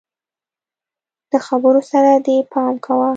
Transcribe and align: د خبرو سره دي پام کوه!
د 1.31 1.33
خبرو 1.47 1.81
سره 1.91 2.11
دي 2.25 2.37
پام 2.51 2.73
کوه! 2.85 3.09